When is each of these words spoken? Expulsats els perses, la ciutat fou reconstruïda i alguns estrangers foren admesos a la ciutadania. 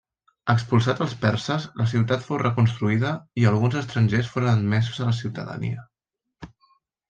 Expulsats 0.51 1.03
els 1.05 1.11
perses, 1.25 1.67
la 1.81 1.87
ciutat 1.91 2.25
fou 2.29 2.41
reconstruïda 2.43 3.13
i 3.43 3.47
alguns 3.53 3.79
estrangers 3.85 4.33
foren 4.35 4.53
admesos 4.57 4.99
a 5.05 5.11
la 5.11 5.17
ciutadania. 5.23 5.89